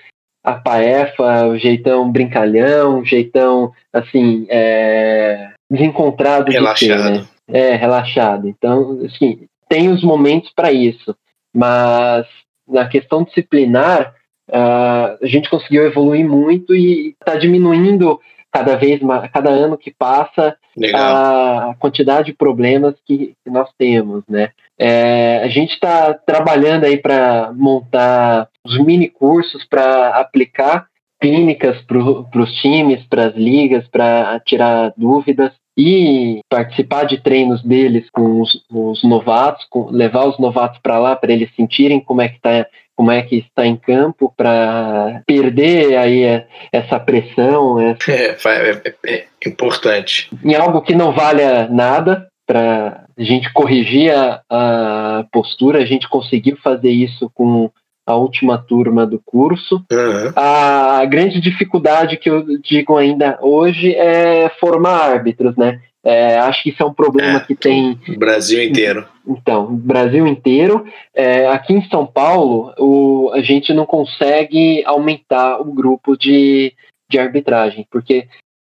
[0.43, 6.89] a Paefa, o jeitão brincalhão, o jeitão, assim, é, desencontrado Relaxado.
[6.89, 7.27] de ser, né?
[7.47, 8.47] É, relaxado.
[8.47, 11.15] Então, assim, tem os momentos para isso,
[11.53, 12.25] mas
[12.67, 14.13] na questão disciplinar,
[14.49, 18.19] uh, a gente conseguiu evoluir muito e está diminuindo
[18.51, 21.71] cada vez mais, cada ano que passa, Legal.
[21.71, 24.51] a quantidade de problemas que, que nós temos, né?
[24.79, 30.87] É, a gente está trabalhando aí para montar os mini cursos para aplicar
[31.21, 38.09] clínicas para os times, para as ligas, para tirar dúvidas e participar de treinos deles
[38.11, 42.27] com os, os novatos, com, levar os novatos para lá para eles sentirem como é
[42.27, 48.11] que está como é que está em campo para perder aí essa pressão essa...
[48.11, 50.29] É, é, é, importante.
[50.43, 56.07] em algo que não valha nada para a gente corrigir a, a postura a gente
[56.09, 57.71] conseguiu fazer isso com
[58.05, 59.75] a última turma do curso.
[59.91, 60.33] Uhum.
[60.35, 65.79] A grande dificuldade que eu digo ainda hoje é formar árbitros, né?
[66.05, 67.97] É, acho que isso é um problema É, que tem.
[68.09, 69.07] O Brasil inteiro.
[69.25, 70.85] Então, Brasil inteiro.
[71.15, 76.73] É, aqui em São Paulo, o, a gente não consegue aumentar o grupo de,
[77.09, 78.27] de arbitragem, porque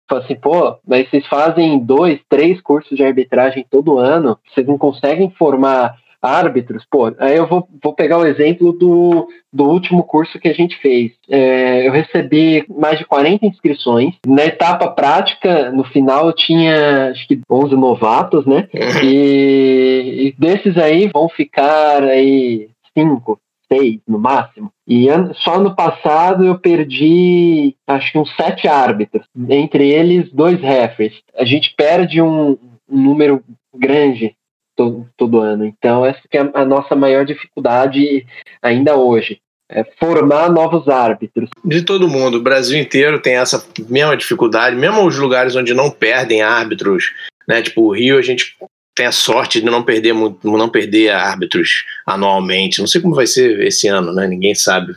[0.07, 4.77] fala assim, pô, mas vocês fazem dois, três cursos de arbitragem todo ano, vocês não
[4.77, 10.39] conseguem formar árbitros, pô, aí eu vou, vou pegar o exemplo do, do último curso
[10.39, 11.11] que a gente fez.
[11.29, 14.15] É, eu recebi mais de 40 inscrições.
[14.25, 18.69] Na etapa prática, no final, eu tinha acho que 11 novatos, né?
[19.03, 23.37] E, e desses aí vão ficar aí cinco,
[23.73, 24.71] seis no máximo.
[24.87, 31.19] E só no passado eu perdi acho que uns sete árbitros, entre eles dois referees.
[31.35, 32.57] A gente perde um,
[32.89, 34.35] um número grande
[34.75, 35.65] todo, todo ano.
[35.65, 38.25] Então, essa é a nossa maior dificuldade
[38.61, 39.39] ainda hoje.
[39.71, 41.49] É formar novos árbitros.
[41.63, 45.89] De todo mundo, o Brasil inteiro tem essa mesma dificuldade, mesmo os lugares onde não
[45.89, 47.05] perdem árbitros,
[47.47, 47.61] né?
[47.61, 48.55] Tipo, o Rio a gente
[48.95, 52.79] tem a sorte de não perder muito, não perder árbitros anualmente.
[52.79, 54.27] Não sei como vai ser esse ano, né?
[54.27, 54.93] Ninguém sabe.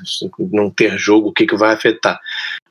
[0.53, 2.21] Não ter jogo, o que, que vai afetar.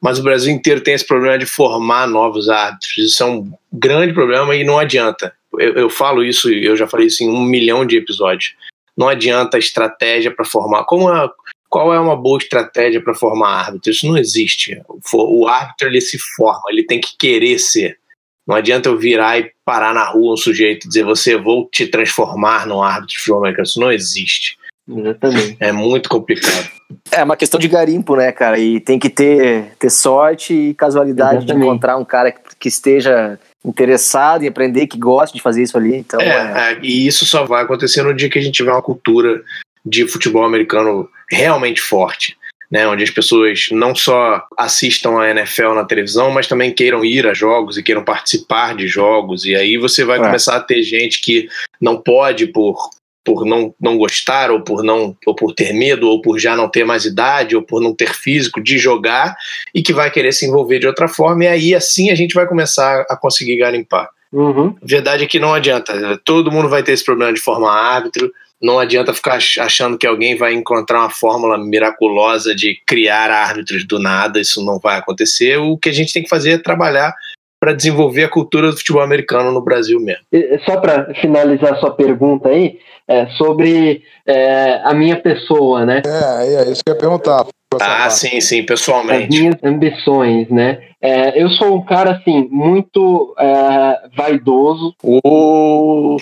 [0.02, 2.98] Mas o Brasil inteiro tem esse problema de formar novos árbitros.
[2.98, 5.34] Isso é um grande problema e não adianta.
[5.60, 8.54] Eu, eu falo isso, eu já falei isso em um milhão de episódios.
[8.96, 10.84] Não adianta estratégia para formar.
[10.84, 11.32] Como a,
[11.68, 13.92] qual é uma boa estratégia para formar árbitro?
[13.92, 14.80] Isso não existe.
[15.14, 17.98] O árbitro ele se forma, ele tem que querer ser.
[18.48, 21.88] Não adianta eu virar e parar na rua um sujeito e dizer você vou te
[21.88, 23.66] transformar num árbitro de futebol americano.
[23.66, 24.58] Isso não existe.
[24.88, 25.58] Exatamente.
[25.60, 26.70] É muito complicado.
[27.12, 28.60] É uma questão de garimpo, né, cara?
[28.60, 31.66] E tem que ter, ter sorte e casualidade de Exatamente.
[31.66, 35.96] encontrar um cara que, que esteja interessado em aprender, que goste de fazer isso ali.
[35.96, 38.72] Então, é, É, é, e isso só vai acontecer no dia que a gente tiver
[38.72, 39.42] uma cultura
[39.84, 42.38] de futebol americano realmente forte.
[42.76, 47.26] Né, onde as pessoas não só assistam a NFL na televisão, mas também queiram ir
[47.26, 49.46] a jogos e queiram participar de jogos.
[49.46, 50.22] E aí você vai É.
[50.22, 51.48] começar a ter gente que
[51.80, 52.76] não pode por,
[53.24, 56.68] por não, não gostar, ou por não ou por ter medo, ou por já não
[56.68, 59.38] ter mais idade, ou por não ter físico de jogar,
[59.74, 62.46] e que vai querer se envolver de outra forma, e aí assim a gente vai
[62.46, 64.10] começar a conseguir garimpar.
[64.34, 64.76] Uhum.
[64.82, 66.20] A verdade é que não adianta.
[66.26, 68.30] Todo mundo vai ter esse problema de formar árbitro.
[68.62, 73.86] Não adianta ficar ach- achando que alguém vai encontrar uma fórmula miraculosa de criar árbitros
[73.86, 74.40] do nada.
[74.40, 75.58] Isso não vai acontecer.
[75.58, 77.14] O que a gente tem que fazer é trabalhar
[77.60, 80.24] para desenvolver a cultura do futebol americano no Brasil mesmo.
[80.32, 86.02] E- Só para finalizar sua pergunta aí, é, sobre é, a minha pessoa, né?
[86.06, 87.46] É, é isso que eu ia perguntar.
[87.82, 89.38] Ah, sim, sim, As pessoalmente.
[89.40, 90.80] minhas ambições, né?
[91.02, 94.96] É, eu sou um cara, assim, muito é, vaidoso.
[95.04, 96.18] Ô,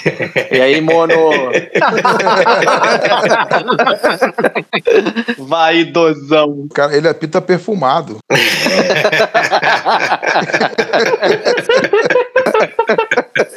[0.51, 1.13] E aí, mono?
[5.39, 6.67] Vaidosão.
[6.73, 8.17] Cara, ele apita perfumado.
[8.29, 8.38] no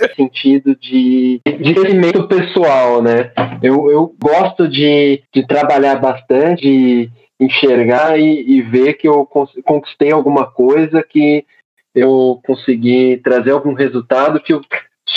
[0.16, 3.30] sentido de, de crescimento pessoal, né?
[3.62, 9.26] Eu, eu gosto de, de trabalhar bastante, de enxergar e, e ver que eu
[9.64, 11.44] conquistei alguma coisa, que
[11.94, 14.60] eu consegui trazer algum resultado que eu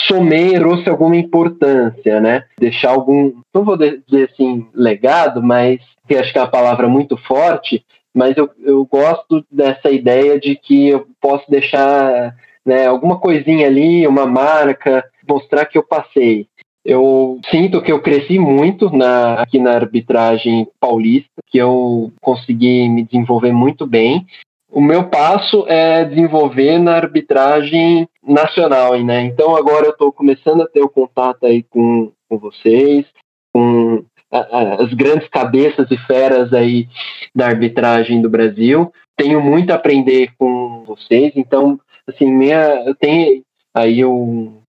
[0.08, 2.46] somei, trouxe alguma importância, né?
[2.58, 7.18] Deixar algum, não vou dizer assim, legado, mas que acho que é uma palavra muito
[7.18, 12.36] forte, mas eu, eu gosto dessa ideia de que eu posso deixar
[12.66, 16.48] né, alguma coisinha ali, uma marca, mostrar que eu passei.
[16.90, 23.04] Eu sinto que eu cresci muito na, aqui na arbitragem paulista, que eu consegui me
[23.04, 24.26] desenvolver muito bem.
[24.72, 29.22] O meu passo é desenvolver na arbitragem nacional, né?
[29.22, 33.06] Então agora eu estou começando a ter o contato aí com, com vocês,
[33.54, 36.88] com as grandes cabeças e feras aí
[37.36, 38.92] da arbitragem do Brasil.
[39.16, 43.44] Tenho muito a aprender com vocês, então, assim, minha, eu tenho
[43.76, 44.60] aí um,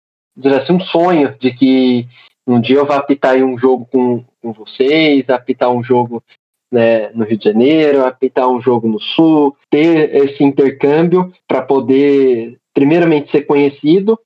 [0.49, 2.07] assim, um sonho de que
[2.47, 6.22] um dia eu vá apitar um jogo com, com vocês, apitar um jogo
[6.70, 12.59] né, no Rio de Janeiro, apitar um jogo no Sul, ter esse intercâmbio para poder,
[12.72, 14.18] primeiramente, ser conhecido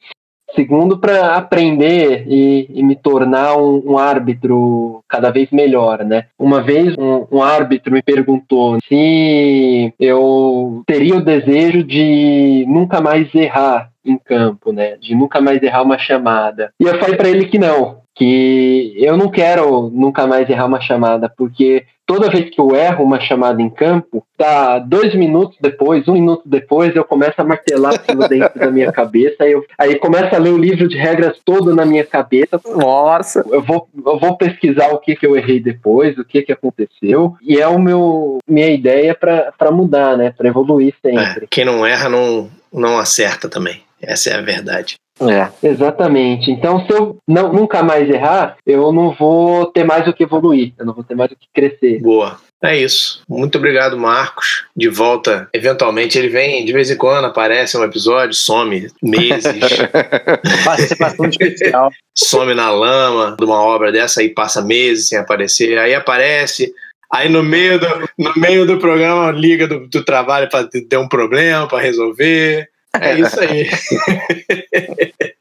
[0.55, 6.27] Segundo, para aprender e, e, me tornar um, um, árbitro cada vez melhor, né?
[6.39, 13.35] Uma vez um, um, árbitro me perguntou se eu teria o desejo de nunca mais
[13.35, 14.97] errar em campo, né?
[14.97, 16.71] De nunca mais errar uma chamada.
[16.79, 20.81] E eu falei para ele que não, que eu não quero nunca mais errar uma
[20.81, 26.07] chamada, porque toda vez que eu erro uma chamada em campo, tá dois minutos depois,
[26.07, 29.99] um minuto depois, eu começo a martelar aquilo dentro da minha cabeça, aí, eu, aí
[29.99, 32.61] começa a ler o livro de regras todo na minha cabeça.
[32.65, 33.45] Nossa!
[33.51, 37.35] Eu vou, eu vou pesquisar o que, que eu errei depois, o que, que aconteceu,
[37.43, 40.33] e é o meu minha ideia para mudar, né?
[40.37, 41.45] Para evoluir sempre.
[41.45, 43.83] É, quem não erra não, não acerta também.
[44.01, 44.97] Essa é a verdade.
[45.21, 45.49] É.
[45.63, 46.51] Exatamente.
[46.51, 50.73] Então, se eu não, nunca mais errar, eu não vou ter mais o que evoluir,
[50.79, 52.01] eu não vou ter mais o que crescer.
[52.01, 52.39] Boa.
[52.63, 53.23] É isso.
[53.29, 54.65] Muito obrigado, Marcos.
[54.75, 55.49] De volta.
[55.53, 59.45] Eventualmente ele vem de vez em quando, aparece um episódio, some meses.
[60.65, 61.91] Participação especial.
[62.17, 65.79] Some na lama de uma obra dessa, aí passa meses sem aparecer.
[65.79, 66.73] Aí aparece.
[67.13, 67.87] Aí no meio do,
[68.19, 72.67] no meio do programa liga do, do trabalho para ter um problema para resolver.
[73.01, 73.69] É isso aí.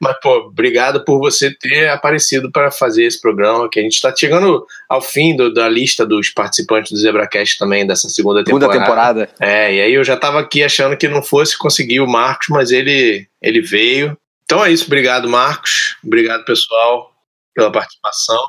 [0.00, 4.14] Mas, pô, obrigado por você ter aparecido para fazer esse programa, que a gente está
[4.14, 8.72] chegando ao fim do, da lista dos participantes do ZebraCast também, dessa segunda temporada.
[8.72, 9.30] Segunda temporada.
[9.40, 12.70] É, e aí eu já estava aqui achando que não fosse conseguir o Marcos, mas
[12.70, 14.16] ele, ele veio.
[14.44, 15.96] Então é isso, obrigado, Marcos.
[16.02, 17.12] Obrigado, pessoal,
[17.54, 18.42] pela participação.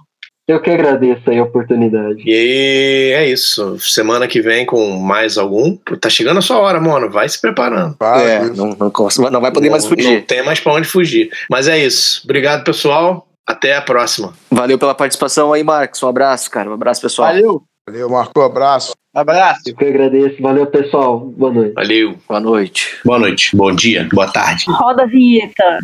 [0.50, 2.24] Eu que agradeço a oportunidade.
[2.26, 3.78] E aí, é isso.
[3.80, 5.78] Semana que vem com mais algum.
[6.02, 7.08] Tá chegando a sua hora, mano.
[7.08, 7.96] Vai se preparando.
[8.00, 8.92] Vai, é, não, não,
[9.30, 10.12] não, vai poder não, mais fugir.
[10.12, 11.30] Não tem mais pra onde fugir.
[11.52, 12.22] Mas é isso.
[12.24, 13.28] Obrigado, pessoal.
[13.46, 14.34] Até a próxima.
[14.50, 16.02] Valeu pela participação aí, Marcos.
[16.02, 16.68] Um abraço, cara.
[16.68, 17.28] Um abraço, pessoal.
[17.28, 17.62] Valeu.
[17.88, 18.40] Valeu, Marco.
[18.40, 18.94] Um abraço.
[19.14, 19.62] Abraço.
[19.68, 20.42] Eu que agradeço.
[20.42, 21.20] Valeu, pessoal.
[21.20, 21.74] Boa noite.
[21.76, 22.16] Valeu.
[22.28, 22.98] Boa noite.
[23.06, 23.56] Boa noite.
[23.56, 24.10] Bom dia.
[24.12, 24.66] Boa tarde.
[24.68, 25.78] Roda a vinheta.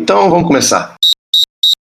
[0.00, 0.94] Então vamos começar.